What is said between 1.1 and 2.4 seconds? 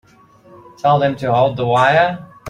to hold the wire.